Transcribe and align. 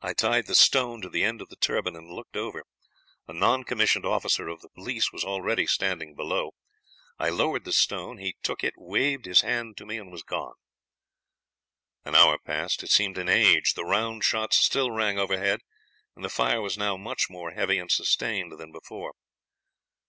"I 0.00 0.12
tied 0.14 0.46
the 0.46 0.54
stone 0.54 1.00
to 1.00 1.08
the 1.08 1.24
end 1.24 1.40
of 1.42 1.48
the 1.48 1.56
turban, 1.56 1.96
and 1.96 2.08
looked 2.08 2.36
over. 2.36 2.62
A 3.26 3.32
noncommissioned 3.32 4.06
officer 4.06 4.46
of 4.46 4.60
the 4.60 4.68
police 4.68 5.10
was 5.10 5.24
already 5.24 5.66
standing 5.66 6.14
below. 6.14 6.52
I 7.18 7.30
lowered 7.30 7.64
the 7.64 7.72
stone; 7.72 8.18
he 8.18 8.36
took 8.44 8.62
it, 8.62 8.74
waved 8.76 9.24
his 9.24 9.40
hand 9.40 9.76
to 9.78 9.86
me, 9.86 9.98
and 9.98 10.12
was 10.12 10.22
gone. 10.22 10.54
"An 12.04 12.14
hour 12.14 12.38
passed: 12.38 12.84
it 12.84 12.92
seemed 12.92 13.18
an 13.18 13.28
age. 13.28 13.74
The 13.74 13.84
round 13.84 14.22
shots 14.22 14.58
still 14.58 14.92
rang 14.92 15.18
overhead, 15.18 15.62
and 16.14 16.24
the 16.24 16.28
fire 16.28 16.60
was 16.62 16.78
now 16.78 16.96
much 16.96 17.28
more 17.28 17.50
heavy 17.50 17.78
and 17.80 17.90
sustained 17.90 18.52
than 18.56 18.70
before. 18.70 19.14